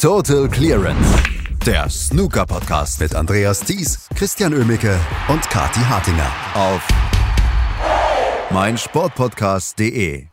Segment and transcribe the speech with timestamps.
[0.00, 1.22] Total Clearance.
[1.66, 6.88] Der Snooker-Podcast mit Andreas Thies, Christian Ömicke und Kati Hartinger auf
[8.48, 10.24] meinsportpodcast.de.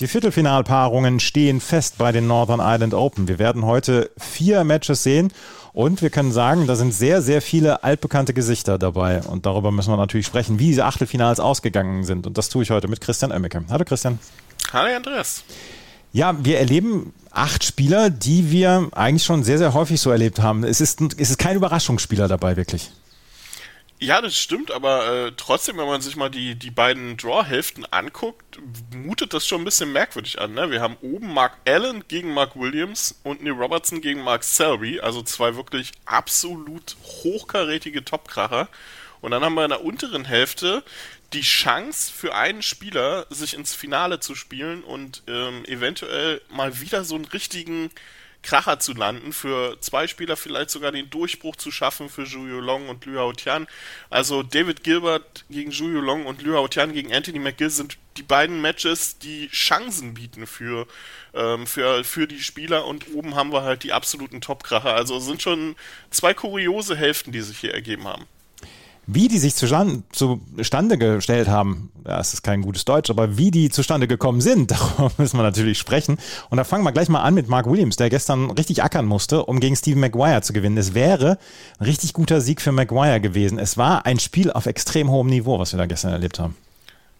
[0.00, 3.28] Die Viertelfinalpaarungen stehen fest bei den Northern Ireland Open.
[3.28, 5.34] Wir werden heute vier Matches sehen
[5.74, 9.20] und wir können sagen, da sind sehr, sehr viele altbekannte Gesichter dabei.
[9.20, 12.26] Und darüber müssen wir natürlich sprechen, wie diese Achtelfinals ausgegangen sind.
[12.26, 13.64] Und das tue ich heute mit Christian Oemmeke.
[13.68, 14.18] Hallo Christian.
[14.72, 15.44] Hallo Andreas.
[16.12, 20.64] Ja, wir erleben acht Spieler, die wir eigentlich schon sehr, sehr häufig so erlebt haben.
[20.64, 22.90] Es ist, es ist kein Überraschungsspieler dabei, wirklich.
[24.02, 28.58] Ja, das stimmt, aber äh, trotzdem, wenn man sich mal die, die beiden Draw-Hälften anguckt,
[28.96, 30.54] mutet das schon ein bisschen merkwürdig an.
[30.54, 30.70] Ne?
[30.70, 35.20] Wir haben oben Mark Allen gegen Mark Williams und Neil Robertson gegen Mark Selby, also
[35.20, 38.68] zwei wirklich absolut hochkarätige Topkracher.
[39.20, 40.82] Und dann haben wir in der unteren Hälfte
[41.32, 47.04] die Chance für einen Spieler, sich ins Finale zu spielen und ähm, eventuell mal wieder
[47.04, 47.90] so einen richtigen
[48.42, 52.88] Kracher zu landen, für zwei Spieler vielleicht sogar den Durchbruch zu schaffen für Zhu Long
[52.88, 53.66] und Liu Haotian.
[54.08, 58.60] Also David Gilbert gegen Zhu Long und Liu Haotian gegen Anthony McGill sind die beiden
[58.60, 60.86] Matches, die Chancen bieten für,
[61.34, 64.94] ähm, für, für die Spieler und oben haben wir halt die absoluten Topkracher.
[64.94, 65.76] Also es sind schon
[66.10, 68.26] zwei kuriose Hälften, die sich hier ergeben haben.
[69.12, 73.68] Wie die sich zustande gestellt haben, ja, es ist kein gutes Deutsch, aber wie die
[73.68, 76.16] zustande gekommen sind, darüber müssen wir natürlich sprechen.
[76.48, 79.44] Und da fangen wir gleich mal an mit Mark Williams, der gestern richtig ackern musste,
[79.46, 80.78] um gegen Stephen Maguire zu gewinnen.
[80.78, 81.38] Es wäre
[81.80, 83.58] ein richtig guter Sieg für Maguire gewesen.
[83.58, 86.54] Es war ein Spiel auf extrem hohem Niveau, was wir da gestern erlebt haben.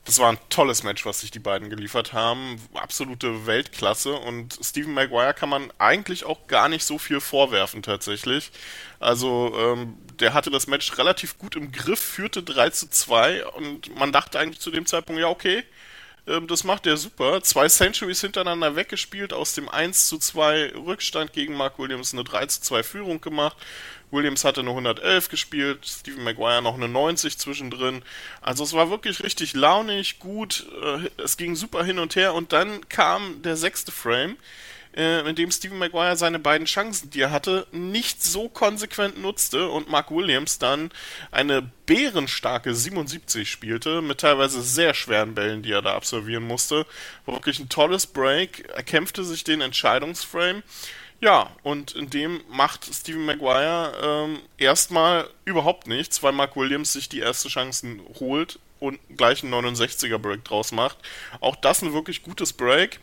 [0.04, 2.56] Das war ein tolles Match, was sich die beiden geliefert haben.
[2.74, 4.14] Absolute Weltklasse.
[4.14, 8.50] Und Stephen Maguire kann man eigentlich auch gar nicht so viel vorwerfen, tatsächlich.
[8.98, 13.94] Also, ähm, der hatte das Match relativ gut im Griff, führte 3 zu 2 und
[13.96, 15.64] man dachte eigentlich zu dem Zeitpunkt, ja, okay,
[16.26, 17.42] das macht er super.
[17.42, 22.46] Zwei Centuries hintereinander weggespielt, aus dem 1 zu 2 Rückstand gegen Mark Williams eine 3
[22.46, 23.56] zu 2 Führung gemacht.
[24.10, 28.02] Williams hatte eine 111 gespielt, Stephen Maguire noch eine 90 zwischendrin.
[28.40, 32.52] Also es war wirklich richtig launig, gut, äh, es ging super hin und her und
[32.52, 34.36] dann kam der sechste Frame,
[34.96, 39.68] äh, in dem Stephen Maguire seine beiden Chancen, die er hatte, nicht so konsequent nutzte
[39.68, 40.90] und Mark Williams dann
[41.30, 46.86] eine bärenstarke 77 spielte, mit teilweise sehr schweren Bällen, die er da absolvieren musste.
[47.26, 50.62] War wirklich ein tolles Break, er kämpfte sich den Entscheidungsframe
[51.20, 57.10] ja, und in dem macht Stephen Maguire ähm, erstmal überhaupt nichts, weil Mark Williams sich
[57.10, 60.96] die erste Chancen holt und gleich einen 69er Break draus macht.
[61.40, 63.00] Auch das ein wirklich gutes Break.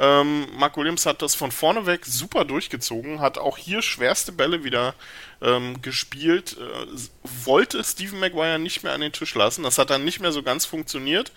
[0.00, 4.64] Ähm, Mark Williams hat das von vorne weg super durchgezogen, hat auch hier schwerste Bälle
[4.64, 4.94] wieder
[5.42, 9.62] ähm, gespielt, äh, wollte Stephen Maguire nicht mehr an den Tisch lassen.
[9.62, 11.32] Das hat dann nicht mehr so ganz funktioniert.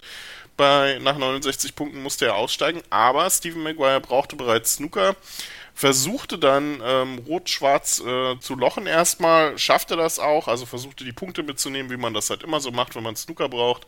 [0.55, 5.17] Bei, nach 69 Punkten musste er aussteigen, aber Stephen Maguire brauchte bereits Snooker
[5.73, 11.43] versuchte dann ähm, Rot-Schwarz äh, zu lochen erstmal, schaffte das auch, also versuchte die Punkte
[11.43, 13.87] mitzunehmen, wie man das halt immer so macht, wenn man Snooker braucht.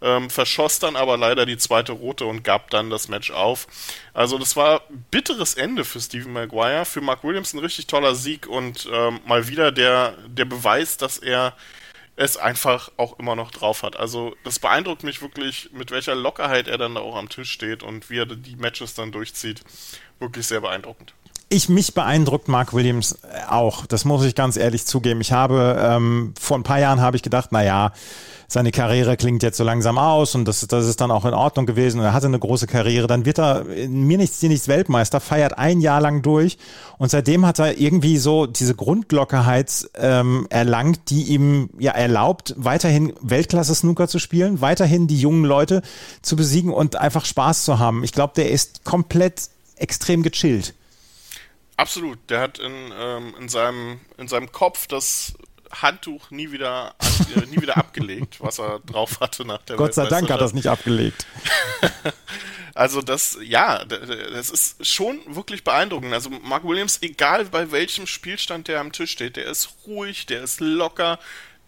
[0.00, 3.66] Ähm, verschoss dann aber leider die zweite rote und gab dann das Match auf.
[4.14, 8.46] Also das war bitteres Ende für Stephen Maguire, für Mark Williams ein richtig toller Sieg
[8.46, 11.54] und ähm, mal wieder der, der Beweis, dass er
[12.18, 13.96] es einfach auch immer noch drauf hat.
[13.96, 17.84] Also das beeindruckt mich wirklich, mit welcher Lockerheit er dann da auch am Tisch steht
[17.84, 19.62] und wie er die Matches dann durchzieht.
[20.18, 21.14] Wirklich sehr beeindruckend.
[21.50, 23.86] Ich mich beeindruckt Mark Williams äh, auch.
[23.86, 25.22] Das muss ich ganz ehrlich zugeben.
[25.22, 27.92] Ich habe ähm, vor ein paar Jahren habe ich gedacht, na ja,
[28.48, 31.64] seine Karriere klingt jetzt so langsam aus und das, das ist dann auch in Ordnung
[31.64, 32.00] gewesen.
[32.00, 33.06] Und er hatte eine große Karriere.
[33.06, 36.58] Dann wird er mir nichts, dir nichts Weltmeister, feiert ein Jahr lang durch
[36.98, 43.14] und seitdem hat er irgendwie so diese Grundlockerheit ähm, erlangt, die ihm ja erlaubt, weiterhin
[43.22, 45.80] Weltklasse Snooker zu spielen, weiterhin die jungen Leute
[46.20, 48.04] zu besiegen und einfach Spaß zu haben.
[48.04, 50.74] Ich glaube, der ist komplett extrem gechillt.
[51.78, 52.18] Absolut.
[52.28, 55.34] Der hat in, ähm, in, seinem, in seinem Kopf das
[55.70, 56.96] Handtuch nie wieder,
[57.36, 60.46] äh, nie wieder abgelegt, was er drauf hatte nach der Gott sei Dank hat er
[60.46, 61.24] es nicht abgelegt.
[62.74, 66.12] also das, ja, das ist schon wirklich beeindruckend.
[66.12, 70.42] Also Mark Williams, egal bei welchem Spielstand der am Tisch steht, der ist ruhig, der
[70.42, 71.20] ist locker,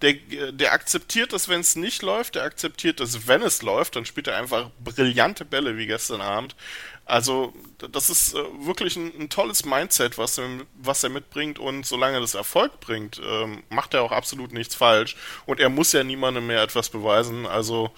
[0.03, 0.15] der,
[0.53, 4.29] der akzeptiert das, wenn es nicht läuft, der akzeptiert das, wenn es läuft, dann spielt
[4.29, 6.57] er einfach brillante Bälle wie gestern Abend.
[7.05, 7.53] Also,
[7.91, 12.21] das ist äh, wirklich ein, ein, tolles Mindset, was er, was er mitbringt und solange
[12.21, 16.47] das Erfolg bringt, ähm, macht er auch absolut nichts falsch und er muss ja niemandem
[16.47, 17.47] mehr etwas beweisen.
[17.47, 17.91] Also,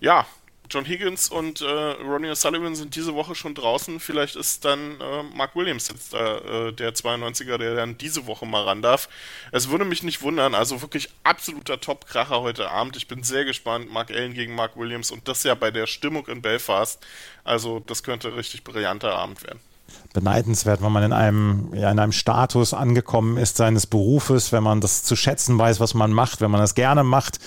[0.00, 0.26] ja,
[0.70, 4.00] John Higgins und äh, Ronnie O'Sullivan sind diese Woche schon draußen.
[4.00, 8.62] Vielleicht ist dann äh, Mark Williams jetzt äh, der 92er, der dann diese Woche mal
[8.62, 9.08] ran darf.
[9.52, 10.54] Es würde mich nicht wundern.
[10.54, 12.96] Also wirklich absoluter Top-Kracher heute Abend.
[12.96, 13.92] Ich bin sehr gespannt.
[13.92, 16.98] Mark Allen gegen Mark Williams und das ja bei der Stimmung in Belfast.
[17.44, 19.60] Also das könnte richtig brillanter Abend werden.
[20.14, 24.80] beneidenswert, wenn man in einem, ja, in einem Status angekommen ist seines Berufes, wenn man
[24.80, 27.38] das zu schätzen weiß, was man macht, wenn man das gerne macht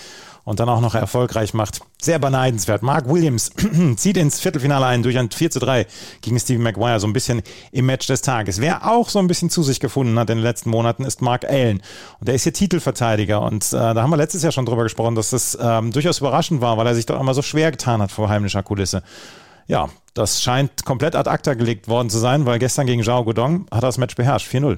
[0.47, 1.81] und dann auch noch erfolgreich macht.
[2.01, 2.81] Sehr beneidenswert.
[2.81, 3.51] Mark Williams
[3.97, 5.85] zieht ins Viertelfinale ein durch ein 4 zu 3
[6.21, 7.41] gegen Steve Maguire, so ein bisschen
[7.73, 8.61] im Match des Tages.
[8.61, 11.43] Wer auch so ein bisschen zu sich gefunden hat in den letzten Monaten, ist Mark
[11.43, 11.81] Allen.
[12.21, 13.41] Und der ist hier Titelverteidiger.
[13.41, 16.61] Und äh, da haben wir letztes Jahr schon drüber gesprochen, dass das ähm, durchaus überraschend
[16.61, 19.03] war, weil er sich doch immer so schwer getan hat vor heimlicher Kulisse.
[19.67, 23.65] Ja, das scheint komplett ad acta gelegt worden zu sein, weil gestern gegen Zhao Guodong
[23.69, 24.49] hat er das Match beherrscht.
[24.49, 24.77] 4-0.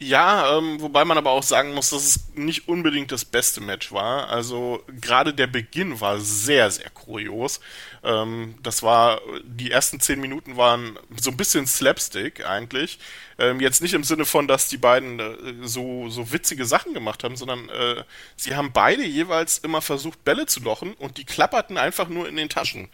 [0.00, 3.92] Ja, ähm, wobei man aber auch sagen muss, dass es nicht unbedingt das beste Match
[3.92, 4.28] war.
[4.28, 7.60] Also gerade der Beginn war sehr, sehr kurios.
[8.02, 12.98] Ähm, das war, die ersten zehn Minuten waren so ein bisschen Slapstick eigentlich.
[13.38, 17.22] Ähm, jetzt nicht im Sinne von, dass die beiden äh, so, so witzige Sachen gemacht
[17.22, 18.02] haben, sondern äh,
[18.36, 22.34] sie haben beide jeweils immer versucht, Bälle zu lochen und die klapperten einfach nur in
[22.36, 22.88] den Taschen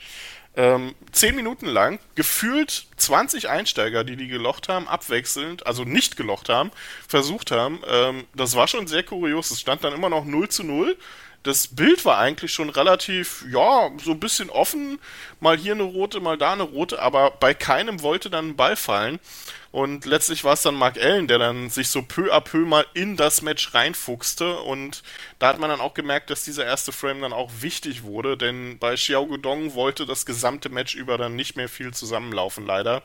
[0.57, 6.49] ähm, zehn Minuten lang gefühlt 20 Einsteiger, die die gelocht haben, abwechselnd, also nicht gelocht
[6.49, 6.71] haben,
[7.07, 7.81] versucht haben.
[7.87, 9.51] Ähm, das war schon sehr kurios.
[9.51, 10.97] Es stand dann immer noch 0 zu 0.
[11.43, 14.99] Das Bild war eigentlich schon relativ, ja, so ein bisschen offen.
[15.39, 18.77] Mal hier eine rote, mal da eine rote, aber bei keinem wollte dann ein Ball
[18.77, 19.21] fallen.
[19.73, 22.85] Und letztlich war es dann Mark Allen, der dann sich so peu à peu mal
[22.93, 24.59] in das Match reinfuchste.
[24.59, 25.03] Und
[25.39, 28.79] da hat man dann auch gemerkt, dass dieser erste Frame dann auch wichtig wurde, denn
[28.79, 33.03] bei Xiao Guodong wollte das gesamte Match über dann nicht mehr viel zusammenlaufen, leider.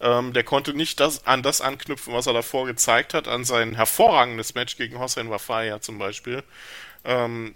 [0.00, 3.74] Ähm, der konnte nicht das, an das anknüpfen, was er davor gezeigt hat, an sein
[3.74, 6.42] hervorragendes Match gegen Hossein Wafaya zum Beispiel.
[7.04, 7.54] Ähm,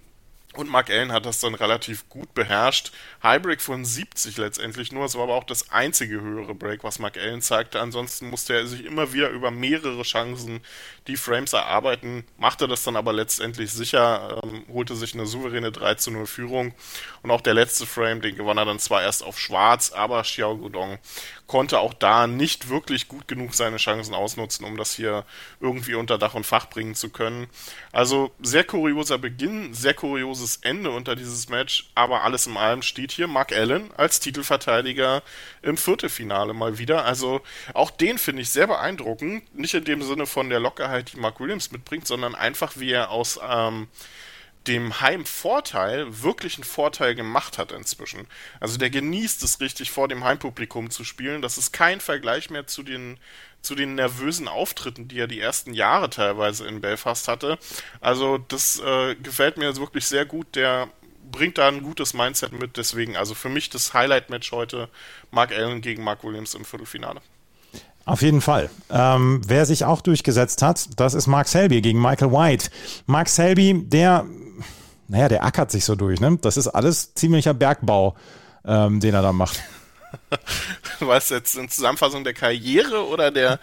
[0.59, 2.93] und Mark Allen hat das dann relativ gut beherrscht.
[3.23, 5.05] Highbreak von 70 letztendlich nur.
[5.05, 7.81] Es war aber auch das einzige höhere Break, was Mark Allen zeigte.
[7.81, 10.61] Ansonsten musste er sich immer wieder über mehrere Chancen
[11.07, 12.25] die Frames erarbeiten.
[12.39, 16.75] Machte das dann aber letztendlich sicher, ähm, holte sich eine souveräne 3 zu 0 Führung.
[17.23, 20.57] Und auch der letzte Frame, den gewann er dann zwar erst auf schwarz, aber Xiao
[20.57, 20.99] Guodong
[21.47, 25.25] konnte auch da nicht wirklich gut genug seine Chancen ausnutzen, um das hier
[25.61, 27.47] irgendwie unter Dach und Fach bringen zu können.
[27.93, 33.13] Also sehr kurioser Beginn, sehr kurioses Ende unter dieses Match, aber alles in allem steht
[33.13, 35.23] hier Mark Allen als Titelverteidiger
[35.63, 37.05] im Viertelfinale mal wieder.
[37.05, 37.41] Also
[37.75, 39.55] auch den finde ich sehr beeindruckend.
[39.55, 43.11] Nicht in dem Sinne von der Lockerheit, die Mark Williams mitbringt, sondern einfach wie er
[43.11, 43.89] aus ähm,
[44.67, 48.27] dem Heimvorteil wirklich einen Vorteil gemacht hat inzwischen.
[48.61, 51.43] Also der genießt es richtig vor dem Heimpublikum zu spielen.
[51.43, 53.19] Das ist kein Vergleich mehr zu den
[53.63, 57.59] zu den nervösen Auftritten, die er die ersten Jahre teilweise in Belfast hatte.
[58.01, 60.55] Also das äh, gefällt mir wirklich sehr gut.
[60.55, 60.89] Der
[61.33, 62.77] bringt da ein gutes Mindset mit.
[62.77, 64.89] Deswegen also für mich das Highlight-Match heute
[65.33, 67.21] Mark Allen gegen Mark Williams im Viertelfinale.
[68.05, 68.71] Auf jeden Fall.
[68.89, 72.71] Ähm, wer sich auch durchgesetzt hat, das ist Mark Selby gegen Michael White.
[73.07, 74.25] Mark Selby, der
[75.09, 76.21] naja, der ackert sich so durch.
[76.21, 76.39] Ne?
[76.41, 78.17] Das ist alles ziemlicher Bergbau,
[78.65, 79.63] ähm, den er da macht.
[81.01, 83.59] Was jetzt in Zusammenfassung der Karriere oder der,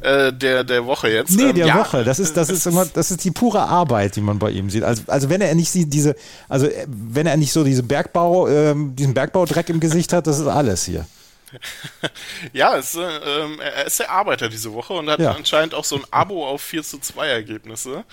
[0.00, 1.36] äh, der, der Woche jetzt?
[1.36, 1.78] Nee, ähm, der ja.
[1.78, 2.04] Woche.
[2.04, 4.84] Das ist, das ist immer, das ist die pure Arbeit, die man bei ihm sieht.
[4.84, 6.16] Also, also wenn er nicht diese,
[6.48, 10.38] also äh, wenn er nicht so diese Bergbau, ähm, diesen Bergbaudreck im Gesicht hat, das
[10.38, 11.06] ist alles hier.
[12.52, 15.32] ja, es, äh, ähm, er ist der Arbeiter diese Woche und hat ja.
[15.32, 18.04] anscheinend auch so ein Abo auf 4 zu 2 Ergebnisse.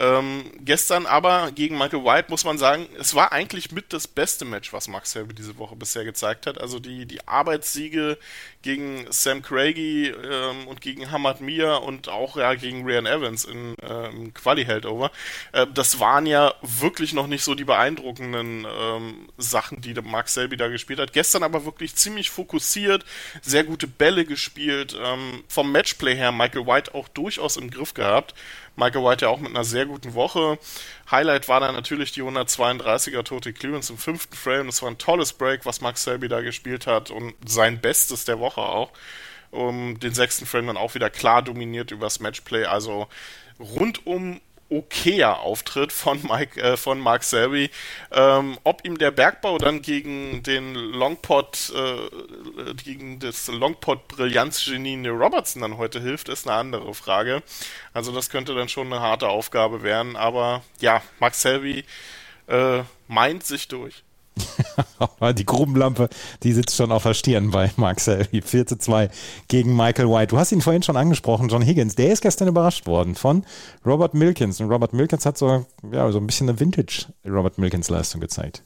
[0.00, 4.46] Ähm, gestern aber gegen Michael White muss man sagen, es war eigentlich mit das beste
[4.46, 6.58] Match, was Max Selby diese Woche bisher gezeigt hat.
[6.58, 8.16] Also die, die Arbeitssiege
[8.62, 13.76] gegen Sam Craigie ähm, und gegen Hamad Mia und auch ja gegen Ryan Evans in
[13.82, 15.10] ähm, Quali Heldover.
[15.52, 20.56] Äh, das waren ja wirklich noch nicht so die beeindruckenden ähm, Sachen, die Max Selby
[20.56, 21.12] da gespielt hat.
[21.12, 23.04] Gestern aber wirklich ziemlich fokussiert,
[23.42, 24.96] sehr gute Bälle gespielt.
[24.98, 28.34] Ähm, vom Matchplay her Michael White auch durchaus im Griff gehabt.
[28.80, 30.58] Michael White ja auch mit einer sehr guten Woche.
[31.10, 34.66] Highlight war dann natürlich die 132er Tote Clearance im fünften Frame.
[34.66, 38.40] Das war ein tolles Break, was Max Selby da gespielt hat und sein Bestes der
[38.40, 38.90] Woche auch.
[39.50, 42.64] Um den sechsten Frame dann auch wieder klar dominiert übers Matchplay.
[42.64, 43.08] Also
[43.58, 47.70] rundum okayer Auftritt von Mike, äh, von Mark Selby.
[48.12, 55.62] Ähm, ob ihm der Bergbau dann gegen den Longpot, äh, gegen das Longpot-Brillanzgenie Neil Robertson
[55.62, 57.42] dann heute hilft, ist eine andere Frage.
[57.92, 60.16] Also das könnte dann schon eine harte Aufgabe werden.
[60.16, 61.84] Aber ja, Mark Selby
[62.46, 64.02] äh, meint sich durch.
[65.34, 66.08] die Grubenlampe,
[66.42, 68.42] die sitzt schon auf der Stirn bei Mark Selby.
[68.42, 69.10] 4 zu 2
[69.48, 70.28] gegen Michael White.
[70.28, 71.94] Du hast ihn vorhin schon angesprochen, John Higgins.
[71.94, 73.44] Der ist gestern überrascht worden von
[73.84, 74.60] Robert Milkins.
[74.60, 78.62] Und Robert Milkins hat so, ja, so ein bisschen eine Vintage-Robert Milkins-Leistung gezeigt.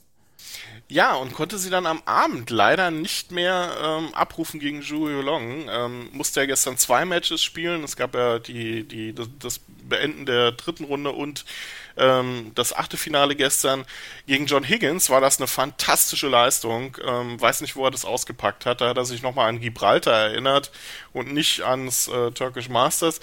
[0.87, 5.67] Ja, und konnte sie dann am Abend leider nicht mehr ähm, abrufen gegen Zhu Yulong.
[5.67, 7.83] Ähm, musste er gestern zwei Matches spielen.
[7.83, 11.45] Es gab ja die, die, das, das Beenden der dritten Runde und
[11.97, 13.85] ähm, das achte Finale gestern
[14.27, 16.97] gegen John Higgins war das eine fantastische Leistung.
[17.05, 18.81] Ähm, weiß nicht, wo er das ausgepackt hat.
[18.81, 20.71] Da hat er sich nochmal an Gibraltar erinnert
[21.13, 23.19] und nicht ans äh, Turkish Masters.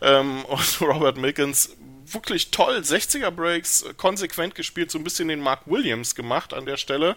[0.00, 1.76] Ähm, und Robert Milkins
[2.12, 6.66] wirklich toll 60er Breaks äh, konsequent gespielt, so ein bisschen den Mark Williams gemacht an
[6.66, 7.16] der Stelle.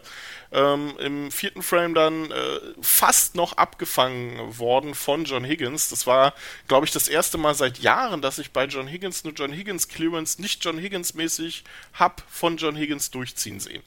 [0.52, 5.90] Ähm, Im vierten Frame dann äh, fast noch abgefangen worden von John Higgins.
[5.90, 6.34] Das war,
[6.68, 9.88] glaube ich, das erste Mal seit Jahren, dass ich bei John Higgins eine John Higgins
[9.88, 11.64] Clearance nicht John Higgins mäßig
[11.94, 13.84] hab von John Higgins durchziehen sehen.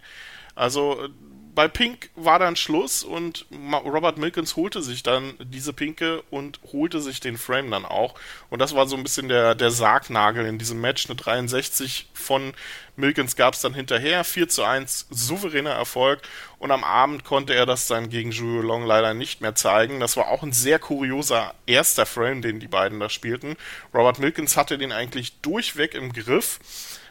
[0.54, 1.08] Also äh,
[1.60, 3.44] bei Pink war dann Schluss und
[3.84, 8.14] Robert Milkins holte sich dann diese Pinke und holte sich den Frame dann auch.
[8.48, 11.04] Und das war so ein bisschen der, der Sargnagel in diesem Match.
[11.04, 12.54] Eine 63 von
[12.96, 14.24] Milkins gab es dann hinterher.
[14.24, 16.22] 4 zu 1, souveräner Erfolg.
[16.58, 20.00] Und am Abend konnte er das dann gegen Julio Long leider nicht mehr zeigen.
[20.00, 23.58] Das war auch ein sehr kurioser erster Frame, den die beiden da spielten.
[23.92, 26.58] Robert Milkins hatte den eigentlich durchweg im Griff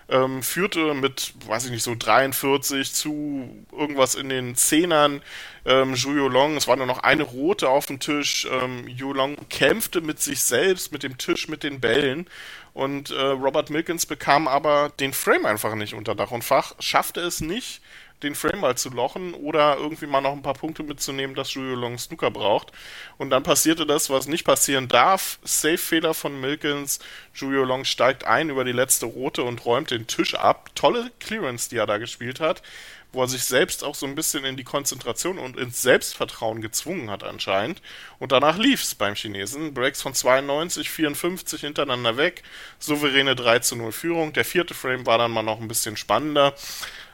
[0.10, 5.22] ähm, führte mit, weiß ich nicht, so 43 zu irgendwas in den Zehnern.
[5.66, 8.48] Ähm, Zhu Long, es war nur noch eine rote auf dem Tisch.
[8.50, 12.28] Ähm, Long kämpfte mit sich selbst, mit dem Tisch, mit den Bällen.
[12.74, 17.22] Und äh, Robert Milkins bekam aber den Frame einfach nicht unter Dach und Fach, schaffte
[17.22, 17.82] es nicht,
[18.24, 21.76] den Frame mal zu lochen oder irgendwie mal noch ein paar Punkte mitzunehmen, dass Julio
[21.76, 22.72] Long Snooker braucht.
[23.18, 25.40] Und dann passierte das, was nicht passieren darf.
[25.44, 27.00] Safe-Fehler von Milkins.
[27.34, 30.70] Julio Long steigt ein über die letzte Rote und räumt den Tisch ab.
[30.76, 32.62] Tolle Clearance, die er da gespielt hat
[33.12, 37.10] wo er sich selbst auch so ein bisschen in die Konzentration und ins Selbstvertrauen gezwungen
[37.10, 37.82] hat anscheinend.
[38.20, 39.74] Und danach lief's beim Chinesen.
[39.74, 42.44] Breaks von 92, 54 hintereinander weg,
[42.78, 44.34] souveräne 3 zu 0 Führung.
[44.34, 46.54] Der vierte Frame war dann mal noch ein bisschen spannender.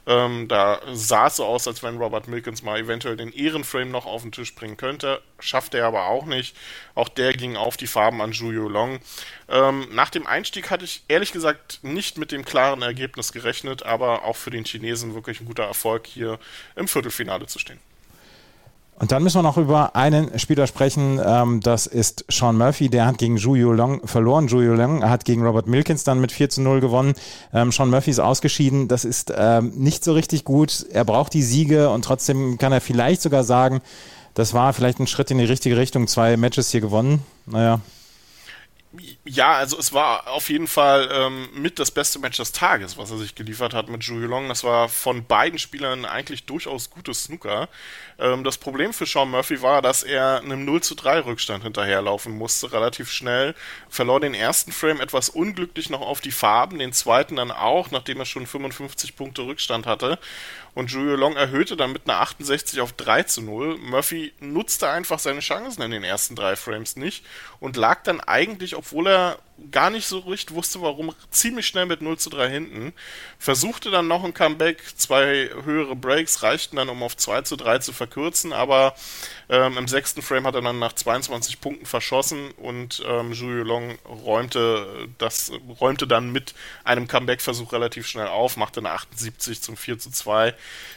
[0.08, 4.06] Ähm, da sah es so aus, als wenn Robert Milkins mal eventuell den Ehrenframe noch
[4.06, 5.22] auf den Tisch bringen könnte.
[5.40, 6.56] Schafft er aber auch nicht.
[6.94, 9.00] Auch der ging auf die Farben an Zhu Long.
[9.50, 14.24] Ähm, nach dem Einstieg hatte ich ehrlich gesagt nicht mit dem klaren Ergebnis gerechnet, aber
[14.24, 16.40] auch für den Chinesen wirklich ein guter Erfolg, hier
[16.76, 17.80] im Viertelfinale zu stehen.
[18.98, 23.06] Und dann müssen wir noch über einen Spieler sprechen, ähm, das ist Sean Murphy, der
[23.06, 24.48] hat gegen Zhu Long verloren.
[24.48, 27.14] Zhu Long hat gegen Robert Milkins dann mit 4 zu 0 gewonnen.
[27.54, 30.86] Ähm, Sean Murphy ist ausgeschieden, das ist ähm, nicht so richtig gut.
[30.92, 33.82] Er braucht die Siege und trotzdem kann er vielleicht sogar sagen,
[34.34, 36.08] das war vielleicht ein Schritt in die richtige Richtung.
[36.08, 37.22] Zwei Matches hier gewonnen.
[37.46, 37.82] Naja,
[39.28, 43.10] ja, also es war auf jeden Fall ähm, mit das beste Match des Tages, was
[43.10, 44.50] er sich geliefert hat mit Zhu Long.
[44.50, 47.68] Das war von beiden Spielern eigentlich durchaus gutes Snooker.
[48.20, 52.38] Ähm, das Problem für Sean Murphy war, dass er einem 0 zu 3 Rückstand hinterherlaufen
[52.38, 53.56] musste, relativ schnell.
[53.90, 58.20] Verlor den ersten Frame etwas unglücklich noch auf die Farben, den zweiten dann auch, nachdem
[58.20, 60.20] er schon 55 Punkte Rückstand hatte.
[60.76, 63.78] Und Julio Long erhöhte dann mit einer 68 auf 3 zu 0.
[63.78, 67.26] Murphy nutzte einfach seine Chancen in den ersten drei Frames nicht
[67.62, 69.38] und lag dann eigentlich, obwohl er uh,
[69.72, 72.94] gar nicht so richtig wusste, warum, ziemlich schnell mit 0 zu 3 hinten.
[73.40, 77.80] Versuchte dann noch ein Comeback, zwei höhere Breaks reichten dann, um auf 2 zu 3
[77.80, 78.96] zu verkürzen, aber
[79.50, 83.98] ähm, im sechsten Frame hat er dann nach 22 Punkten verschossen und ähm, Julio Long
[84.06, 90.00] räumte, das, räumte dann mit einem Comeback-Versuch relativ schnell auf, machte eine 78 zum 4
[90.00, 90.54] zu 2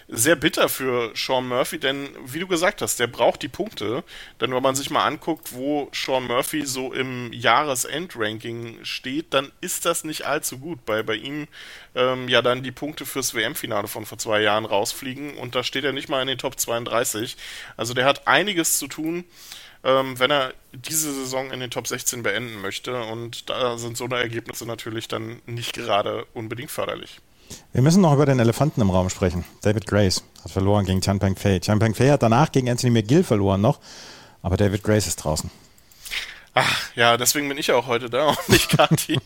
[0.08, 4.02] sehr bitter für Sean Murphy, denn wie du gesagt hast, der braucht die Punkte.
[4.40, 8.47] Denn wenn man sich mal anguckt, wo Sean Murphy so im Jahresendranking
[8.84, 11.48] steht, dann ist das nicht allzu gut, weil bei ihm
[11.94, 15.84] ähm, ja dann die Punkte fürs WM-Finale von vor zwei Jahren rausfliegen und da steht
[15.84, 17.36] er nicht mal in den Top 32.
[17.76, 19.24] Also der hat einiges zu tun.
[19.84, 23.00] Ähm, wenn er diese Saison in den Top 16 beenden möchte.
[23.04, 27.20] Und da sind so eine Ergebnisse natürlich dann nicht gerade unbedingt förderlich.
[27.72, 29.44] Wir müssen noch über den Elefanten im Raum sprechen.
[29.62, 31.60] David Grace hat verloren gegen Chan Peng Fei.
[31.60, 33.80] Chan Peng Fei hat danach gegen Anthony McGill verloren noch,
[34.42, 35.50] aber David Grace ist draußen.
[36.54, 39.18] Ach, ja, deswegen bin ich auch heute da und nicht Kati.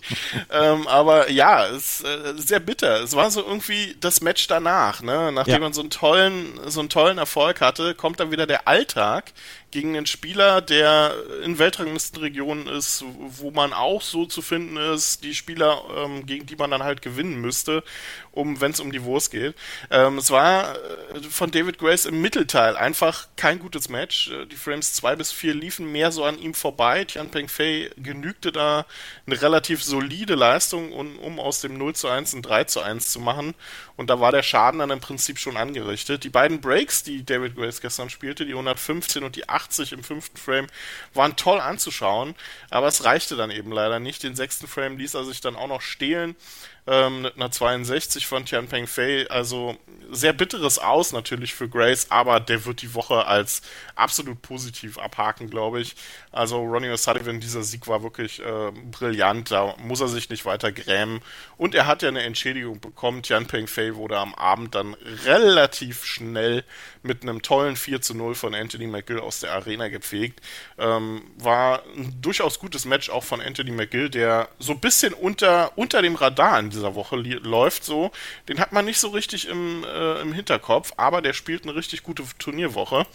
[0.51, 3.01] ähm, aber ja, es ist äh, sehr bitter.
[3.01, 5.33] Es war so irgendwie das Match danach, ne?
[5.33, 5.61] Nachdem ja.
[5.61, 9.33] man so einen tollen, so einen tollen Erfolg hatte, kommt dann wieder der Alltag
[9.73, 15.35] gegen einen Spieler, der in Weltranglistenregionen ist, wo man auch so zu finden ist, die
[15.35, 17.83] Spieler, ähm, gegen die man dann halt gewinnen müsste,
[18.31, 19.55] um wenn es um die Wurst geht.
[19.91, 24.31] Ähm, es war äh, von David Grace im Mittelteil einfach kein gutes Match.
[24.31, 27.05] Äh, die Frames 2 bis 4 liefen mehr so an ihm vorbei.
[27.05, 28.85] Tian Peng Fei genügte da
[29.27, 33.11] eine relativ solide Leistung, um, um aus dem 0 zu 1 ein 3 zu 1
[33.11, 33.55] zu machen.
[34.03, 36.25] Und da war der Schaden dann im Prinzip schon angerichtet.
[36.25, 40.05] Die beiden Breaks, die David Grace gestern spielte, die 115 und die 8 80 im
[40.05, 40.67] fünften Frame
[41.15, 42.35] waren toll anzuschauen,
[42.71, 44.23] aber es reichte dann eben leider nicht.
[44.23, 46.37] Den sechsten Frame ließ er sich dann auch noch stehlen
[46.87, 49.27] ähm, mit einer 62 von Tian Peng Fei.
[49.31, 49.77] Also
[50.11, 53.63] sehr bitteres Aus natürlich für Grace, aber der wird die Woche als
[53.95, 55.95] absolut positiv abhaken, glaube ich.
[56.33, 60.73] Also Ronnie O'Sullivan, dieser Sieg war wirklich äh, brillant, da muss er sich nicht weiter
[60.73, 61.21] grämen.
[61.57, 63.23] Und er hat ja eine Entschädigung bekommen.
[63.23, 66.65] Tian Peng Fei wurde am Abend dann relativ schnell
[67.03, 70.41] mit einem tollen 4 zu 0 von Anthony McGill aus der Arena gepflegt.
[70.79, 75.73] Ähm, war ein durchaus gutes Match auch von Anthony McGill, der so ein bisschen unter,
[75.77, 78.11] unter dem Radar in dieser Woche läuft so.
[78.49, 82.03] Den hat man nicht so richtig im, äh, im Hinterkopf, aber der spielt eine richtig
[82.03, 83.07] gute Turnierwoche.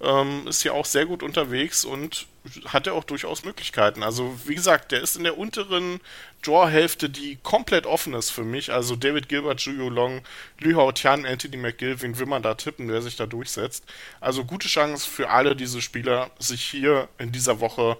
[0.00, 2.26] Ähm, ist ja auch sehr gut unterwegs und
[2.66, 4.02] hat ja auch durchaus Möglichkeiten.
[4.02, 6.00] Also, wie gesagt, der ist in der unteren
[6.42, 8.72] Draw-Hälfte, die komplett offen ist für mich.
[8.72, 10.22] Also David Gilbert, Juyo Long,
[10.58, 13.84] Lü Hao Tian, Anthony McGill, wen will man da tippen, der sich da durchsetzt.
[14.20, 17.96] Also gute Chance für alle diese Spieler, sich hier in dieser Woche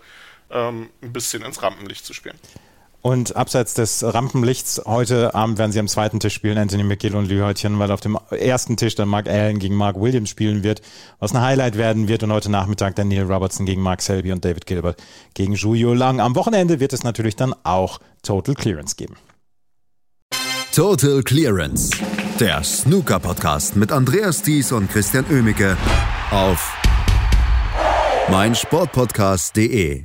[0.50, 2.38] ähm, ein bisschen ins Rampenlicht zu spielen.
[3.02, 7.28] Und abseits des Rampenlichts, heute Abend werden sie am zweiten Tisch spielen, Anthony McGill und
[7.28, 10.82] Lühörtchen, weil auf dem ersten Tisch dann Mark Allen gegen Mark Williams spielen wird,
[11.18, 12.22] was ein Highlight werden wird.
[12.22, 15.02] Und heute Nachmittag dann Neil Robertson gegen Mark Selby und David Gilbert
[15.34, 16.20] gegen Julio Lang.
[16.20, 19.16] Am Wochenende wird es natürlich dann auch Total Clearance geben.
[20.72, 21.90] Total Clearance,
[22.38, 25.76] der Snooker-Podcast mit Andreas Thies und Christian Oemicke
[26.30, 26.72] auf
[28.30, 30.04] meinsportpodcast.de.